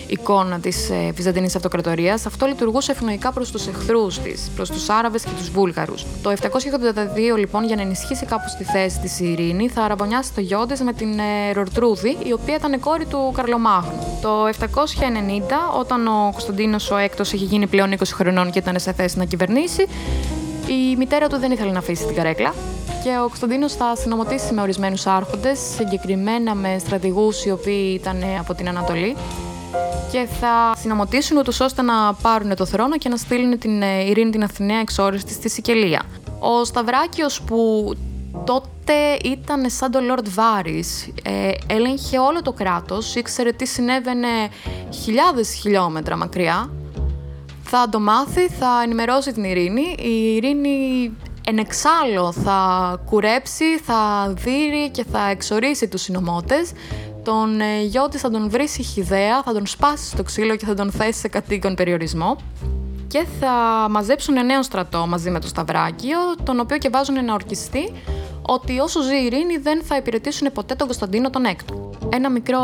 [0.08, 5.23] εικόνα της ε, Βυζαντινής Αυτοκρατορίας, αυτό λειτουργούσε ευνοϊκά προς τους εχθρούς της, προς τους Άραβες
[5.23, 6.06] και τους Βούλγαρους.
[6.21, 10.65] Το 782, λοιπόν, για να ενισχύσει κάπως τη θέση της Ειρήνη, θα αραβωνιάσει το γιο
[10.65, 14.19] της με την ε, Ρορτρούδη, η οποία ήταν κόρη του Καρλομάγνου.
[14.21, 14.51] Το 790,
[15.80, 19.25] όταν ο Κωνσταντίνος ο Έκτος είχε γίνει πλέον 20 χρονών και ήταν σε θέση να
[19.25, 19.88] κυβερνήσει,
[20.67, 22.54] η μητέρα του δεν ήθελε να αφήσει την καρέκλα
[23.04, 28.54] και ο Κωνσταντίνος θα συνομωτήσει με ορισμένους άρχοντες, συγκεκριμένα με στρατηγούς οι οποίοι ήταν από
[28.54, 29.15] την Ανατολή
[30.12, 34.32] και θα συνομωτήσουν ούτως ώστε να πάρουν το θρόνο και να στείλουν την ε, Ειρήνη
[34.32, 36.01] την Αθηναία εξόριστη στη Σικελία.
[36.39, 37.91] Ο Σταυράκιος που
[38.43, 44.28] τότε ήταν σαν το Lord Varys, ε, έλεγχε όλο το κράτος, ήξερε τι συνέβαινε
[45.04, 46.69] χιλιάδες χιλιόμετρα μακριά,
[47.77, 49.95] θα το μάθει, θα ενημερώσει την Ειρήνη.
[49.99, 51.11] Η Ειρήνη
[51.47, 52.59] εν εξάλλου θα
[53.05, 56.71] κουρέψει, θα δείρει και θα εξορίσει τους συνομότες
[57.23, 60.73] τον ε, γιο της θα τον βρει χιδέα, θα τον σπάσει στο ξύλο και θα
[60.73, 62.38] τον θέσει σε κατοίκον περιορισμό
[63.07, 63.53] και θα
[63.89, 67.91] μαζέψουν νέο στρατό μαζί με το Σταυράκιο, τον οποίο και βάζουν να ορκιστεί
[68.41, 71.89] ότι όσο ζει η ειρήνη δεν θα υπηρετήσουν ποτέ τον Κωνσταντίνο τον Έκτο.
[72.13, 72.59] Ένα μικρό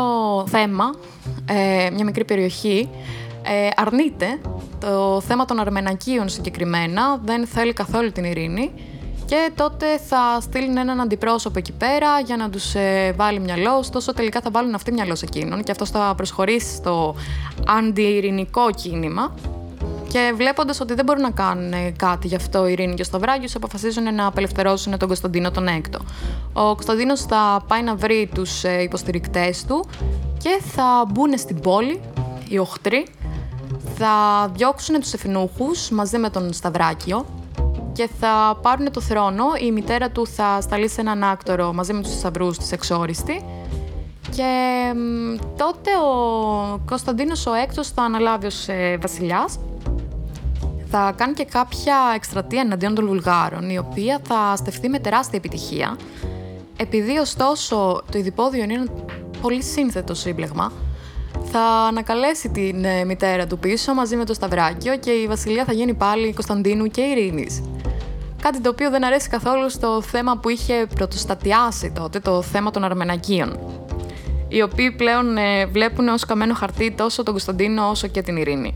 [0.48, 0.84] θέμα,
[1.44, 2.88] ε, μια μικρή περιοχή,
[3.42, 4.26] ε, αρνείται.
[4.80, 8.72] Το θέμα των Αρμενακίων συγκεκριμένα, δεν θέλει καθόλου την ειρήνη
[9.32, 14.12] και τότε θα στείλουν έναν αντιπρόσωπο εκεί πέρα για να τους ε, βάλει μυαλό, ωστόσο
[14.12, 17.14] τελικά θα βάλουν αυτοί μυαλό σε εκείνον και αυτός θα προσχωρήσει στο
[17.66, 19.34] αντιειρηνικό κίνημα.
[20.08, 23.48] Και βλέποντας ότι δεν μπορούν να κάνουν κάτι γι' αυτό η Ειρήνη και ο Σταυράγιο,
[23.54, 25.98] αποφασίζουν να απελευθερώσουν τον Κωνσταντίνο τον Έκτο.
[26.52, 29.86] Ο Κωνσταντίνος θα πάει να βρει τους ε, υποστηρικτές του
[30.42, 32.00] και θα μπουν στην πόλη
[32.48, 33.06] οι οχτροί,
[33.96, 37.26] θα διώξουν τους ευθυνούχου μαζί με τον Σταυράκιο
[37.92, 39.44] και θα πάρουν το θρόνο.
[39.60, 43.44] Η μητέρα του θα σταλεί σε έναν άκτορο μαζί με τους θησαυρού της εξόριστη
[44.30, 44.92] και
[45.56, 49.58] τότε ο Κωνσταντίνος ο Έκτος θα αναλάβει ως ε, βασιλιάς
[50.94, 55.96] θα κάνει και κάποια εκστρατεία εναντίον των Βουλγάρων, η οποία θα στεφθεί με τεράστια επιτυχία.
[56.76, 58.86] Επειδή ωστόσο το ειδipόδιο είναι ένα
[59.42, 60.72] πολύ σύνθετο σύμπλεγμα,
[61.44, 65.72] θα ανακαλέσει την ε, μητέρα του πίσω μαζί με το Σταυράκιο και η βασιλεία θα
[65.72, 67.62] γίνει πάλι Κωνσταντίνου και Ειρήνης.
[68.42, 72.84] Κάτι το οποίο δεν αρέσει καθόλου στο θέμα που είχε πρωτοστατιάσει τότε, το θέμα των
[72.84, 73.58] Αρμενακίων.
[74.48, 78.74] Οι οποίοι πλέον ε, βλέπουν ως καμένο χαρτί τόσο τον Κωνσταντίνο όσο και την Ειρήνη.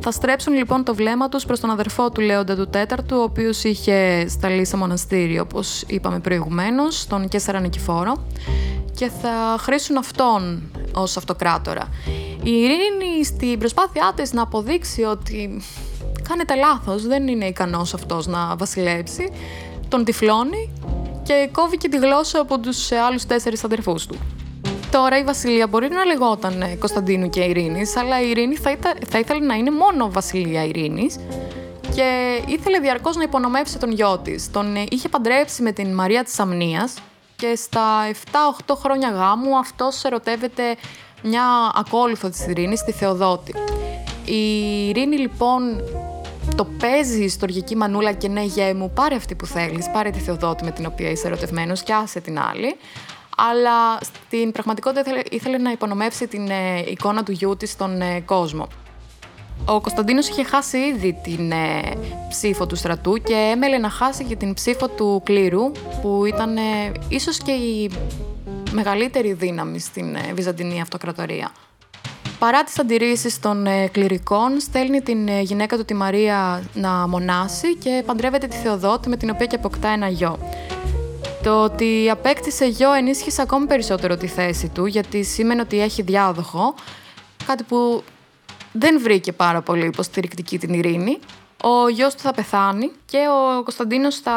[0.00, 3.64] Θα στρέψουν λοιπόν το βλέμμα τους προς τον αδερφό του Λέοντα του Τέταρτου, ο οποίος
[3.64, 8.24] είχε σταλεί σε μοναστήρι, όπως είπαμε προηγουμένως, τον Κέσσαρα Νικηφόρο,
[8.94, 11.88] και θα χρήσουν αυτόν ως αυτοκράτορα.
[12.42, 15.62] Η Ειρήνη στην προσπάθειά της να αποδείξει ότι
[16.28, 19.32] κάνετε λάθος, δεν είναι ικανός αυτός να βασιλέψει,
[19.88, 20.72] τον τυφλώνει
[21.22, 24.16] και κόβει και τη γλώσσα από τους άλλους τέσσερις αδερφούς του.
[24.90, 28.76] Τώρα η Βασιλεία μπορεί να λεγόταν ε, Κωνσταντίνου και Ειρήνης, αλλά η Ειρήνη θα,
[29.08, 31.16] θα ήθελε να είναι μόνο Βασιλεία Ειρήνης
[31.94, 34.50] και ήθελε διαρκώς να υπονομεύσει τον γιο της.
[34.50, 36.94] Τον ε, είχε παντρέψει με την Μαρία της Αμνίας
[37.42, 38.10] και στα
[38.66, 40.76] 7-8 χρόνια γάμου αυτός ερωτεύεται
[41.22, 43.54] μια ακόλουθο της Ειρήνης, τη Θεοδότη.
[44.24, 45.62] Η Ειρήνη λοιπόν
[46.56, 50.18] το παίζει η ιστορική μανούλα και ναι γέ μου πάρε αυτή που θέλεις, πάρε τη
[50.18, 52.76] Θεοδότη με την οποία είσαι ερωτευμένος και άσε την άλλη
[53.36, 58.68] αλλά στην πραγματικότητα ήθελε, να υπονομεύσει την ε, εικόνα του γιού της στον ε, κόσμο.
[59.64, 61.82] Ο Κωνσταντίνος είχε χάσει ήδη την ε,
[62.28, 65.72] ψήφο του στρατού και έμελε να χάσει και την ψήφο του κλήρου,
[66.02, 66.56] που ήταν
[67.08, 67.90] ίσως και η
[68.72, 71.50] μεγαλύτερη δύναμη στην Βυζαντινή Αυτοκρατορία.
[72.38, 78.46] Παρά τις αντιρρήσεις των κληρικών, στέλνει την γυναίκα του τη Μαρία να μονάσει και παντρεύεται
[78.46, 80.38] τη Θεοδότη με την οποία και αποκτά ένα γιο.
[81.42, 86.74] Το ότι απέκτησε γιο ενίσχυσε ακόμη περισσότερο τη θέση του, γιατί σήμαινε ότι έχει διάδοχο,
[87.46, 88.02] κάτι που
[88.72, 91.18] δεν βρήκε πάρα πολύ υποστηρικτική την ειρήνη.
[91.64, 93.18] Ο γιος του θα πεθάνει και
[93.58, 94.32] ο Κωνσταντίνος θα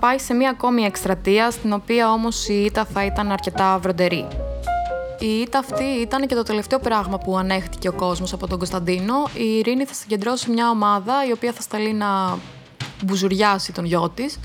[0.00, 4.26] πάει σε μία ακόμη εκστρατεία, στην οποία όμως η ήττα θα ήταν αρκετά βροντερή.
[5.18, 9.14] Η ήττα αυτή ήταν και το τελευταίο πράγμα που ανέχτηκε ο κόσμος από τον Κωνσταντίνο.
[9.34, 12.38] Η Ειρήνη θα συγκεντρώσει μια ομάδα η οποία θα σταλεί να
[13.04, 14.38] μπουζουριάσει τον γιο της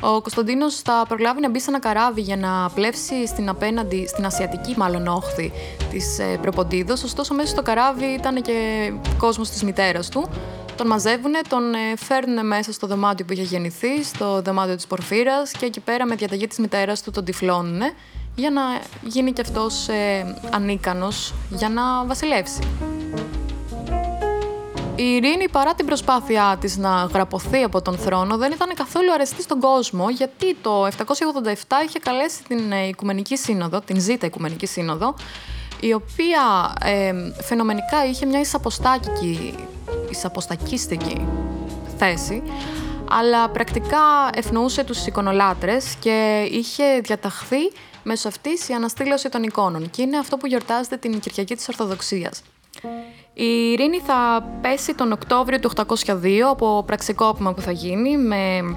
[0.00, 4.24] ο Κωνσταντίνος θα προλάβει να μπει σε ένα καράβι για να πλεύσει στην απέναντι, στην
[4.26, 5.52] ασιατική μάλλον όχθη
[5.90, 7.02] της ε, Προποντίδος.
[7.02, 10.28] Ωστόσο, μέσα στο καράβι ήταν και κόσμος της μητέρας του.
[10.76, 15.50] Τον μαζεύουν, τον ε, φέρνουν μέσα στο δωμάτιο που είχε γεννηθεί, στο δωμάτιο της Πορφύρας
[15.50, 17.80] και εκεί πέρα με διαταγή της μητέρας του τον τυφλώνουν
[18.34, 18.62] για να
[19.02, 22.60] γίνει κι αυτός ε, ανίκανος για να βασιλεύσει.
[25.00, 29.42] Η Ειρήνη, παρά την προσπάθειά της να γραπωθεί από τον θρόνο, δεν ήταν καθόλου αρεστή
[29.42, 30.90] στον κόσμο, γιατί το 787
[31.86, 35.14] είχε καλέσει την ε, Οικουμενική Σύνοδο, την Ζήτα Οικουμενική Σύνοδο,
[35.80, 39.54] η οποία ε, φαινομενικά είχε μια εισαποστάκικη,
[40.10, 41.26] εισαποστακίστικη
[41.98, 42.42] θέση,
[43.10, 50.02] αλλά πρακτικά ευνοούσε τους εικονολάτρες και είχε διαταχθεί μέσω αυτής η αναστήλωση των εικόνων και
[50.02, 52.42] είναι αυτό που γιορτάζεται την Κυριακή της Ορθοδοξίας.
[53.42, 55.84] Η ειρήνη θα πέσει τον Οκτώβριο του 802
[56.50, 58.76] από πραξικόπημα που θα γίνει με,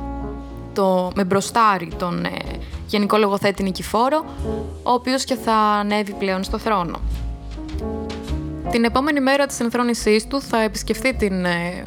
[0.74, 2.30] το, με μπροστάρι τον ε,
[2.88, 4.26] γενικό λογοθέτη Νικηφόρο,
[4.84, 7.00] ο οποίος και θα ανέβει πλέον στο θρόνο.
[8.72, 11.86] Την επόμενη μέρα της ενθρόνησής του θα επισκεφθεί την ε,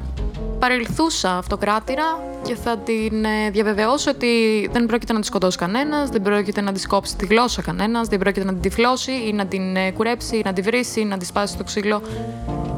[0.58, 4.28] παρελθούσα αυτοκράτηρα και θα την ε, διαβεβαιώσω ότι
[4.72, 8.18] δεν πρόκειται να τη σκοτώσει κανένας, δεν πρόκειται να τη κόψει τη γλώσσα κανένας, δεν
[8.18, 11.16] πρόκειται να την τυφλώσει ή να την ε, κουρέψει ή να τη βρίσει ή να
[11.16, 12.02] τη σπάσει το ξύλο.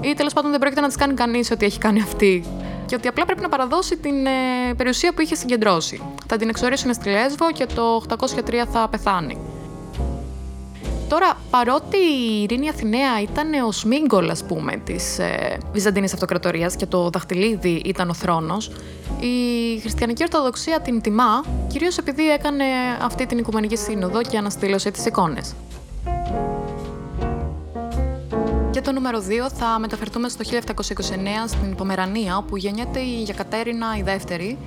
[0.00, 2.44] Ή τέλος πάντων δεν πρόκειται να της κάνει κανείς ό,τι έχει κάνει αυτή.
[2.86, 6.02] Και ότι απλά πρέπει να παραδώσει την ε, περιουσία που είχε συγκεντρώσει.
[6.26, 9.38] Θα την εξορίσουν στη Λέσβο και το 803 θα πεθάνει.
[11.08, 16.86] Τώρα, παρότι η Ειρήνη Αθηναία ήταν ο σμίγκολ, ας πούμε, της ε, Βυζαντινής Αυτοκρατορίας και
[16.86, 18.70] το δαχτυλίδι ήταν ο θρόνος,
[19.20, 22.64] η χριστιανική Ορθοδοξία την τιμά, κυρίως επειδή έκανε
[23.02, 25.54] αυτή την Οικουμενική Σύνοδο και αναστήλωσε τις εικόνες.
[28.72, 30.54] Για το νούμερο 2 θα μεταφερθούμε στο 1729
[31.46, 34.58] στην Πομερανία, όπου γεννιέται η Γιακατέρινα η δεύτερη,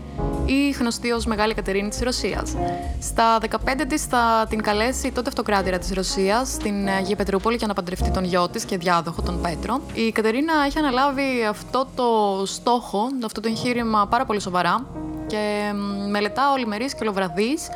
[0.46, 2.56] ή γνωστή ως Μεγάλη Κατερίνη της Ρωσίας.
[3.02, 7.74] Στα 15 της θα την καλέσει τότε αυτοκράτηρα της Ρωσίας στην Αγία Πετρούπολη για να
[7.74, 9.82] παντρευτεί τον γιο της και διάδοχο τον Πέτρο.
[9.94, 14.86] Η Κατερίνα έχει αναλάβει αυτό το στόχο, αυτό το εγχείρημα πάρα πολύ σοβαρά
[15.28, 15.72] και
[16.10, 17.70] μελετά ολιμερής και ολοβραδής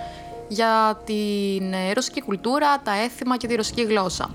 [0.47, 4.29] για την ρωσική κουλτούρα, τα έθιμα και τη ρωσική γλώσσα.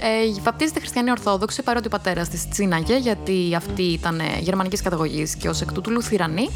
[0.00, 5.48] Ε, βαπτίζεται χριστιανή Ορθόδοξη παρότι ο πατέρας της τσίναγε, γιατί αυτή ήταν γερμανικής καταγωγής και
[5.48, 6.50] ως εκ τούτου Λουθυρανή.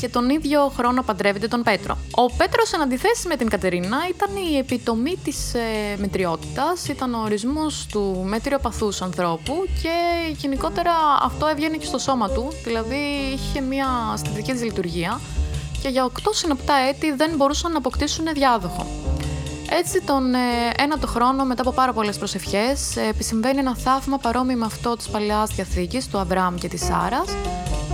[0.00, 1.98] και τον ίδιο χρόνο παντρεύεται τον Πέτρο.
[2.10, 7.22] Ο Πέτρος, εν αντιθέσει με την Κατερίνα, ήταν η επιτομή της ε, μετριότητας, ήταν ο
[7.22, 9.94] ορισμός του μετριοπαθούς ανθρώπου και
[10.36, 12.98] γενικότερα αυτό έβγαινε και στο σώμα του, δηλαδή
[13.34, 15.20] είχε μια αισθητική τη λειτουργία
[15.82, 19.09] και για 8 συνοπτά έτη δεν μπορούσαν να αποκτήσουν διάδοχο.
[19.78, 20.38] Έτσι, τον ε,
[20.76, 24.96] ένα το χρόνο, μετά από πάρα πολλές προσευχές, ε, επισυμβαίνει ένα θαύμα παρόμοιο με αυτό
[24.96, 27.26] της παλιά διαθήκης του Αβραάμ και της Σάρας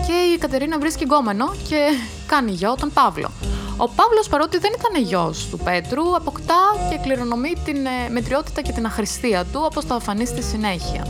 [0.07, 1.89] και η Κατερίνα βρίσκει γκόμενο και
[2.33, 3.31] κάνει γιο τον Παύλο.
[3.77, 8.73] Ο Παύλος, παρότι δεν ήταν γιος του Πέτρου, αποκτά και κληρονομεί την ε, μετριότητα και
[8.73, 11.07] την αχρηστία του, όπως θα αφανεί στη συνέχεια.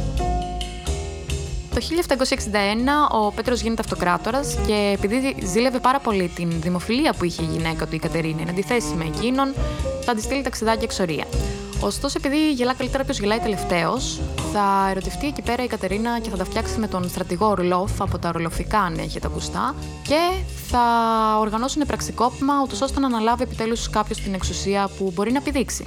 [1.76, 1.82] Το
[3.10, 7.48] 1761 ο Πέτρος γίνεται αυτοκράτορας και επειδή ζήλευε πάρα πολύ την δημοφιλία που είχε η
[7.52, 9.54] γυναίκα του η Κατερίνα, εν αντιθέσει με εκείνον,
[10.04, 11.24] θα της στείλει ταξιδάκια εξορία.
[11.80, 14.20] Ωστόσο, επειδή γελά καλύτερα ποιος γελάει τελευταίος,
[14.52, 18.18] θα ερωτευτεί εκεί πέρα η Κατερίνα και θα τα φτιάξει με τον στρατηγό Ορλόφ από
[18.18, 20.30] τα ορλοφικά, αν έχετε ακουστά, και
[20.68, 20.82] θα
[21.40, 25.86] οργανώσουν πραξικόπημα, ούτως ώστε να αναλάβει επιτέλους κάποιος την εξουσία που μπορεί να επιδείξει.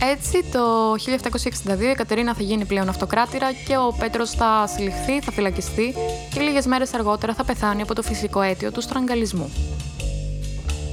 [0.00, 5.32] Έτσι, το 1762 η Κατερίνα θα γίνει πλέον αυτοκράτηρα και ο Πέτρος θα συλληφθεί, θα
[5.32, 5.94] φυλακιστεί
[6.34, 9.75] και λίγες μέρες αργότερα θα πεθάνει από το φυσικό αίτιο του στραγγαλισμού.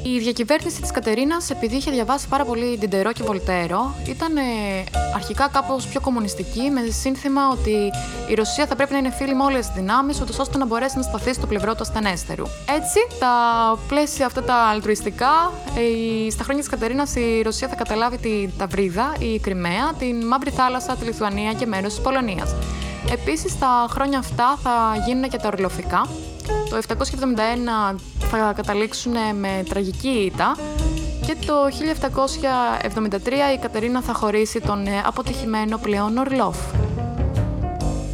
[0.06, 4.42] Η διακυβέρνηση της Κατερίνας, επειδή είχε διαβάσει πάρα πολύ Ντιντερό και Βολτέρο, ήταν ε,
[5.16, 7.92] αρχικά κάπως πιο κομμουνιστική, με σύνθημα ότι
[8.28, 11.02] η Ρωσία θα πρέπει να είναι φίλη με όλες τις δυνάμεις, ώστε να μπορέσει να
[11.02, 12.44] σταθεί στο πλευρό του ασθενέστερου.
[12.78, 13.34] Έτσι, τα
[13.88, 15.52] πλαίσια αυτά τα αλτρουιστικά,
[16.28, 20.50] ε, στα χρόνια της Κατερίνας η Ρωσία θα καταλάβει τη Ταυρίδα, η Κρυμαία, την Μαύρη
[20.50, 22.56] Θάλασσα, τη Λιθουανία και μέρος της Πολωνίας.
[23.12, 24.72] Επίσης, τα χρόνια αυτά θα
[25.06, 26.08] γίνουν και τα ορλοφικά,
[26.70, 26.80] το
[27.94, 30.56] 771 θα καταλήξουν με τραγική ήττα
[31.26, 31.54] και το
[33.06, 33.18] 1773
[33.56, 36.58] η Κατερίνα θα χωρίσει τον ε, αποτυχημένο πλέον Ορλόφ.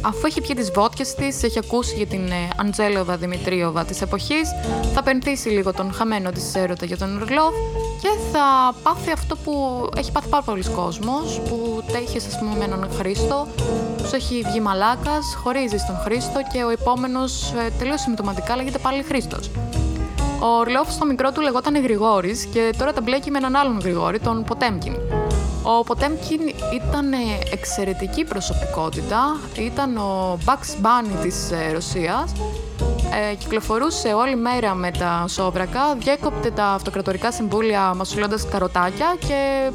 [0.02, 4.48] Αφού έχει πιει τις βότκες της, έχει ακούσει για την ε, Αντζέλοβα Δημητρίοβα της εποχής,
[4.94, 7.54] θα πενθήσει λίγο τον χαμένο της έρωτα για τον Ορλόφ
[8.00, 12.64] και θα πάθει αυτό που έχει πάθει πάρα πολλοί κόσμος, που τέχεις ας πούμε με
[12.64, 13.46] έναν Χρήστο,
[13.96, 19.02] του έχει βγει μαλάκας, χωρίζεις στον Χρήστο και ο επόμενος ε, τελείως συμπτωματικά λέγεται πάλι
[19.02, 19.50] Χρήστος.
[20.42, 24.18] Ο Ορλόφ στο μικρό του λεγόταν Γρηγόρης και τώρα τα μπλέκει με έναν άλλον Γρηγόρη,
[24.18, 24.94] τον Ποτέμκιν.
[25.62, 26.40] Ο Ποτέμκιν
[26.74, 27.12] ήταν
[27.52, 32.32] εξαιρετική προσωπικότητα, ήταν ο Bugs Bunny της ε, Ρωσίας,
[33.30, 39.70] ε, κυκλοφορούσε όλη μέρα με τα σόβρακα, διέκοπτε τα αυτοκρατορικά συμβούλια μασουλώντας καροτάκια και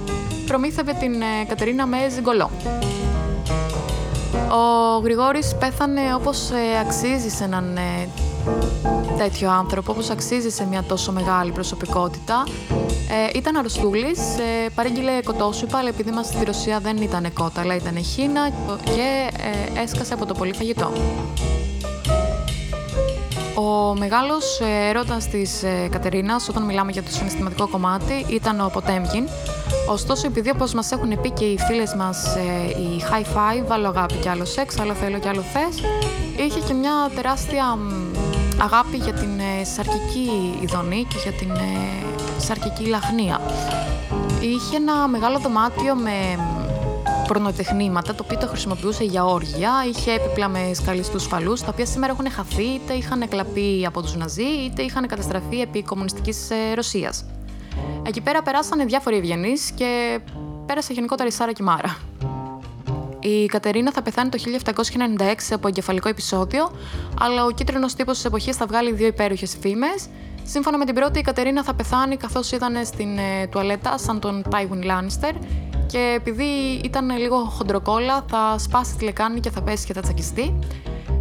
[0.47, 2.49] προμήθευε την ε, Κατερίνα με ζυγκολό.
[4.49, 8.09] Ο Γρηγόρης πέθανε όπως ε, αξίζει σε έναν ε,
[9.17, 12.43] τέτοιο άνθρωπο, όπως αξίζει σε μια τόσο μεγάλη προσωπικότητα.
[13.09, 17.75] Ε, ήταν αρρωστούλης, ε, παρήγγειλε κοτόσουπα, αλλά επειδή μας στη Ρωσία δεν ήταν κότα, αλλά
[17.75, 18.49] ήταν χίνα
[18.83, 19.29] και
[19.77, 20.91] ε, έσκασε από το πολύ φαγητό.
[23.55, 29.27] Ο μεγάλος έρωτας της Κατερίνας, όταν μιλάμε για το συναισθηματικό κομμάτι, ήταν ο Ποτέμκιν.
[29.89, 32.35] Ωστόσο, επειδή όπως μας έχουν πει και οι φίλες μας,
[32.77, 35.81] η high five, άλλο αγάπη και άλλο σεξ, άλλο θέλω και άλλο θες,
[36.45, 37.77] είχε και μια τεράστια
[38.61, 42.05] αγάπη για την ε, σαρκική ειδονή και για την ε,
[42.37, 43.41] σαρκική λαχνία.
[44.41, 46.39] Είχε ένα μεγάλο δωμάτιο με
[47.27, 49.71] προνοτεχνήματα, το οποίο το χρησιμοποιούσε για όργια.
[49.89, 54.15] Είχε έπιπλα με σκαλιστού φαλούς, τα οποία σήμερα έχουν χαθεί, είτε είχαν εκλαπεί από τους
[54.15, 57.25] Ναζί, είτε είχαν καταστραφεί επί κομμουνιστικής ε, Ρωσίας.
[58.07, 60.19] Εκεί πέρα περάσανε διάφοροι ευγενείς και
[60.65, 61.97] πέρασε γενικότερα η Σάρα Κιμάρα.
[63.27, 64.37] Η Κατερίνα θα πεθάνει το
[65.17, 66.71] 1796 από εγκεφαλικό επεισόδιο,
[67.19, 70.07] αλλά ο κίτρινος τύπος της εποχής θα βγάλει δύο υπέροχες φήμες.
[70.43, 74.43] Σύμφωνα με την πρώτη, η Κατερίνα θα πεθάνει καθώς ήταν στην ε, τουαλέτα σαν τον
[74.49, 75.33] Τάιβουν Λάνιστερ
[75.85, 80.59] και επειδή ήταν λίγο χοντροκόλα θα σπάσει τη λεκάνη και θα πέσει και θα τσακιστεί.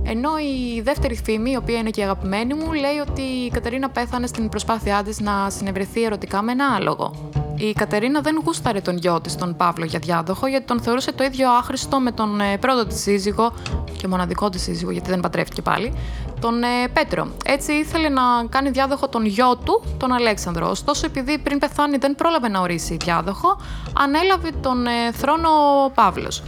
[0.04, 3.90] Ενώ η δεύτερη φήμη, η οποία είναι και η αγαπημένη μου, λέει ότι η Κατερίνα
[3.90, 7.12] πέθανε στην προσπάθειά της να συνευρεθεί ερωτικά με ένα άλογο.
[7.56, 11.24] Η Κατερίνα δεν γούσταρε τον γιο της, τον Παύλο, για διάδοχο, γιατί τον θεωρούσε το
[11.24, 13.52] ίδιο άχρηστο με τον ε, πρώτο της σύζυγο
[13.96, 15.92] και μοναδικό της σύζυγο, γιατί δεν πατρεύτηκε πάλι,
[16.40, 17.28] τον ε, Πέτρο.
[17.44, 20.70] Έτσι ήθελε να κάνει διάδοχο τον γιο του, τον Αλέξανδρο.
[20.70, 23.60] Ωστόσο, επειδή πριν πεθάνει δεν πρόλαβε να ορίσει διάδοχο,
[23.98, 25.48] ανέλαβε τον ε, θρόνο
[25.84, 26.42] ο Παύλος.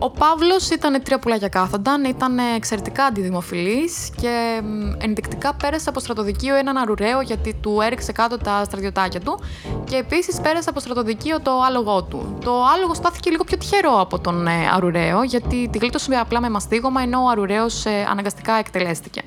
[0.00, 4.62] Ο Παύλος ήταν τρία πουλάκια κάθονταν, ήταν εξαιρετικά αντιδημοφιλής και
[4.98, 9.40] ενδεικτικά πέρασε από στρατοδικείο έναν αρουραίο γιατί του έριξε κάτω τα στρατιωτάκια του
[9.84, 12.38] και επίσης πέρασε από στρατοδικείο το άλογο του.
[12.44, 16.50] Το άλογο στάθηκε λίγο πιο τυχερό από τον ε, αρουραίο γιατί τη γλίτωσε απλά με
[16.50, 19.22] μαστίγωμα ενώ ο αρουραίος ε, αναγκαστικά εκτελέστηκε.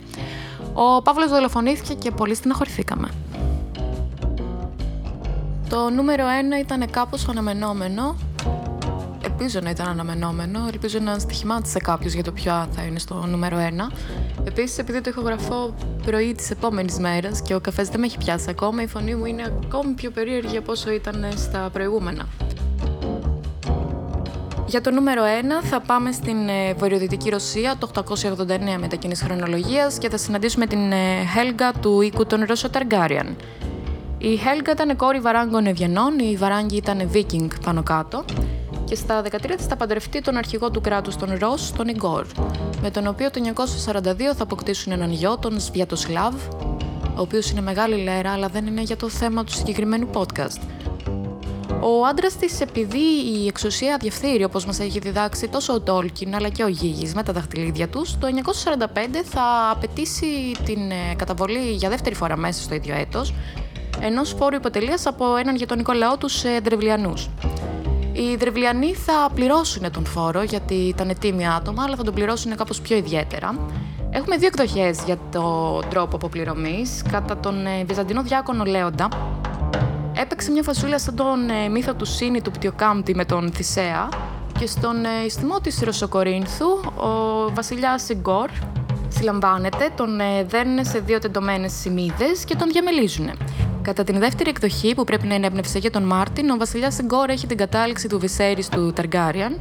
[0.73, 3.09] Ο Παύλος δολοφονήθηκε και πολύ στεναχωρηθήκαμε.
[5.69, 6.23] Το νούμερο
[6.57, 8.15] 1 ήταν κάπως αναμενόμενο
[9.23, 10.67] ελπίζω να ήταν αναμενόμενο.
[10.71, 13.93] Ελπίζω να στοιχημάτισε κάποιος για το ποιο θα είναι στο νούμερο 1.
[14.43, 15.73] Επίσης, επειδή το ηχογραφώ
[16.05, 19.25] πρωί της επόμενης μέρας και ο καφές δεν με έχει πιάσει ακόμα, η φωνή μου
[19.25, 22.27] είναι ακόμη πιο περίεργη από όσο ήταν στα προηγούμενα.
[24.65, 25.21] Για το νούμερο
[25.61, 28.07] 1 θα πάμε στην ε, βορειοδυτική Ρωσία το 889
[28.79, 30.91] μετά κοινή χρονολογίας και θα συναντήσουμε την
[31.33, 33.35] Χέλγα του οίκου των Ρώσο Ταργκάριαν.
[34.17, 38.25] Η Χέλγα ήταν κόρη βαράγκων Ευγενών, η Βαράγγι ήταν Βίκινγκ πάνω κάτω
[38.91, 42.25] και στα 13 της θα παντρευτεί τον αρχηγό του κράτους τον Ρος, τον Ιγκόρ,
[42.81, 46.33] με τον οποίο το 1942 θα αποκτήσουν έναν γιο, τον Σβιατοσλάβ,
[47.03, 50.61] ο οποίος είναι μεγάλη λέρα αλλά δεν είναι για το θέμα του συγκεκριμένου podcast.
[51.81, 52.97] Ο άντρας της, επειδή
[53.41, 57.23] η εξουσία διαφθείρει, όπως μας έχει διδάξει τόσο ο Τόλκιν αλλά και ο Γίγης με
[57.23, 62.75] τα δαχτυλίδια τους, το 1945 θα απαιτήσει την ε, καταβολή για δεύτερη φορά μέσα στο
[62.75, 63.33] ίδιο έτος
[64.01, 67.13] ενός φόρου υποτελείας από έναν γειτονικό λαό τους Δρεβλιανού.
[68.21, 72.81] Οι Δρεβλιανοί θα πληρώσουν τον φόρο γιατί ήταν τίμια άτομα, αλλά θα τον πληρώσουν κάπως
[72.81, 73.67] πιο ιδιαίτερα.
[74.09, 77.03] Έχουμε δύο εκδοχές για τον τρόπο αποπληρωμής.
[77.11, 79.07] Κατά τον ε, Βυζαντινό διάκονο Λέοντα,
[80.13, 84.09] έπαιξε μια φασούλα σαν τον ε, μύθο του Σίνη του Πτιοκάμπτη με τον Θησέα
[84.59, 88.49] και στον ε, ιστιμό της Ρωσοκορίνθου ο βασιλιάς Ιγκόρ
[89.13, 93.29] συλλαμβάνεται, τον ε, δένουν σε δύο τεντωμένες σημείδες και τον διαμελίζουν.
[93.81, 97.29] Κατά την δεύτερη εκδοχή, που πρέπει να είναι έμπνευση για τον Μάρτιν, ο βασιλιάς Ιγκόρ
[97.29, 99.57] έχει την κατάληξη του Βυσέρης του Ταργκάριαν.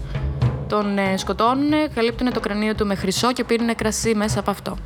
[0.69, 4.77] Τον σκοτώνουν, καλύπτουν το κρανίο του με χρυσό και πίνουν κρασί μέσα από αυτό.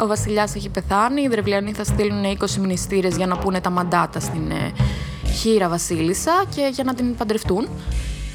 [0.00, 1.22] Ο Βασιλιάς έχει πεθάνει.
[1.22, 4.72] Οι Δρεβλιανοί θα στείλουν 20 μνηστήρες για να πούνε τα μαντάτα στην ε,
[5.32, 7.68] χείρα Βασίλισσα και για να την παντρευτούν.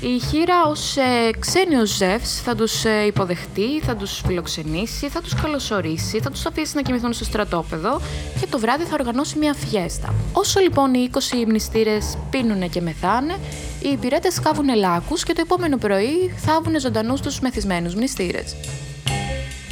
[0.03, 5.33] Η χείρα ως ε, ξένος Ζεύς θα τους ε, υποδεχτεί, θα τους φιλοξενήσει, θα τους
[5.33, 8.01] καλωσορίσει, θα τους αφήσει να κοιμηθούν στο στρατόπεδο
[8.39, 10.13] και το βράδυ θα οργανώσει μια φιέστα.
[10.33, 13.33] Όσο λοιπόν οι 20 μνηστήρες πίνουνε και μεθάνε,
[13.81, 18.55] οι υπηρέτες σκάβουν λάκους και το επόμενο πρωί θάβουν ζωντανούς τους μεθυσμένους μνηστήρες.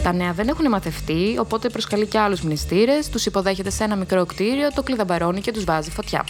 [0.03, 4.25] Τα νέα δεν έχουν μαθευτεί, οπότε προσκαλεί και άλλους μνηστήρες, τους υποδέχεται σε ένα μικρό
[4.25, 6.25] κτίριο, το κλειδαμπαρώνει και τους βάζει φωτιά.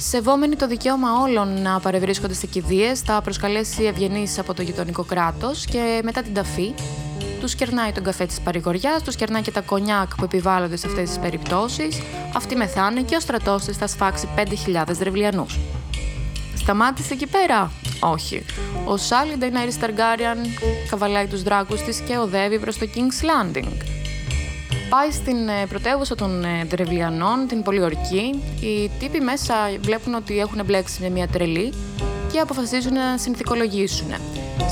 [0.00, 5.64] Σεβόμενοι το δικαίωμα όλων να παρευρίσκονται σε κηδείες, θα προσκαλέσει ευγενείς από το γειτονικό κράτος
[5.64, 6.74] και μετά την ταφή
[7.40, 11.08] τους κερνάει τον καφέ της παρηγοριάς, τους κερνάει και τα κονιάκ που επιβάλλονται σε αυτές
[11.08, 12.00] τις περιπτώσεις.
[12.36, 15.46] Αυτοί μεθάνε και ο στρατός της θα σφάξει 5.000 ρευλιανού.
[16.56, 18.44] Σταμάτησε εκεί πέρα; Όχι.
[18.84, 20.38] Ο Σάλι Νταϊνάρη Ταργκάριαν
[20.90, 23.97] καβαλάει τους δράκους της και οδεύει προς το King's Landing.
[24.88, 28.42] Πάει στην ε, πρωτεύουσα των ε, Δρεβλιανών, την Πολιορκή.
[28.60, 31.72] Οι τύποι μέσα βλέπουν ότι έχουν μπλέξει με μια τρελή
[32.32, 34.14] και αποφασίζουν να συνθηκολογήσουν.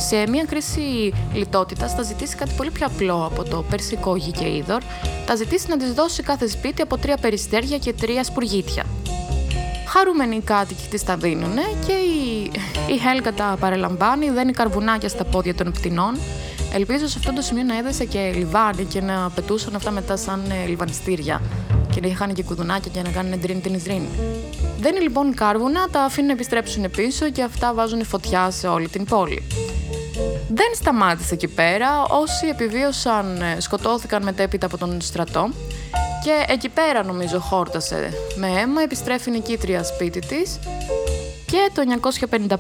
[0.09, 4.57] Σε μια κρίση λιτότητας θα ζητήσει κάτι πολύ πιο απλό από το περσικό γη και
[4.57, 4.83] είδωρ.
[5.27, 8.85] Θα ζητήσει να της δώσει κάθε σπίτι από τρία περιστέρια και τρία σπουργίτια
[9.97, 11.55] χαρούμενοι κάτοικοι της τα δίνουν
[11.87, 12.51] και η,
[12.95, 16.19] η Χέλκα τα παραλαμβάνει, δένει καρβουνάκια στα πόδια των πτηνών.
[16.77, 20.51] Ελπίζω σε αυτό το σημείο να έδεσε και λιβάνι και να πετούσαν αυτά μετά σαν
[20.51, 21.43] ε, λιβανιστήρια
[21.95, 24.09] και να είχαν και κουδουνάκια και να κάνουν ντριν την Δεν
[24.81, 29.05] Δένει λοιπόν κάρβουνα, τα αφήνουν να επιστρέψουν πίσω και αυτά βάζουν φωτιά σε όλη την
[29.05, 29.43] πόλη.
[30.49, 32.03] Δεν σταμάτησε εκεί πέρα.
[32.03, 35.51] Όσοι επιβίωσαν ε, σκοτώθηκαν μετέπειτα από τον στρατό
[36.25, 40.59] και εκεί πέρα νομίζω χόρτασε με αίμα, επιστρέφει νικήτρια σπίτι της
[41.57, 42.11] και το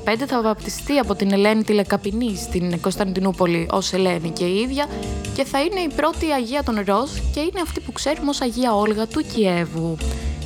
[0.06, 4.87] 955 θα βαπτιστεί από την Ελένη τη Λεκαπινή στην Κωνσταντινούπολη ως Ελένη και η ίδια
[5.35, 8.74] και θα είναι η πρώτη Αγία των Ροζ και είναι αυτή που ξέρουμε ως Αγία
[8.74, 9.96] Όλγα του Κιέβου.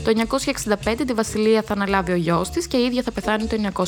[0.04, 0.12] Το
[0.84, 3.84] 965 τη βασιλεία θα αναλάβει ο γιος της και η ίδια θα πεθάνει το 969.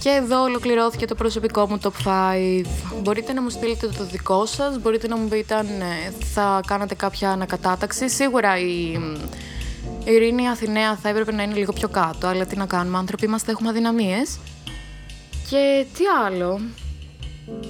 [0.00, 2.66] Και εδώ ολοκληρώθηκε το προσωπικό μου top 5.
[3.02, 6.94] Μπορείτε να μου στείλετε το δικό σας, μπορείτε να μου πείτε αν ε, θα κάνατε
[6.94, 8.08] κάποια ανακατάταξη.
[8.08, 8.98] Σίγουρα η,
[10.04, 13.24] η Ειρήνη Αθηναία θα έπρεπε να είναι λίγο πιο κάτω, αλλά τι να κάνουμε, άνθρωποι
[13.24, 14.38] είμαστε, έχουμε αδυναμίες.
[15.50, 16.60] Και τι άλλο,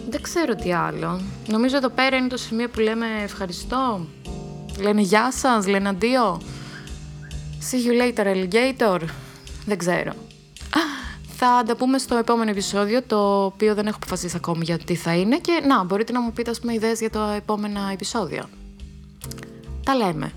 [0.09, 1.20] δεν ξέρω τι άλλο.
[1.47, 4.07] Νομίζω εδώ πέρα είναι το σημείο που λέμε ευχαριστώ.
[4.81, 6.40] Λένε γεια σας, λένε αντίο.
[7.70, 9.01] See you later, alligator.
[9.66, 10.12] Δεν ξέρω.
[11.37, 15.14] Θα τα πούμε στο επόμενο επεισόδιο, το οποίο δεν έχω αποφασίσει ακόμη για τι θα
[15.14, 18.49] είναι και να, μπορείτε να μου πείτε ας πούμε ιδέες για τα επόμενα επεισόδια.
[19.85, 20.33] Τα λέμε.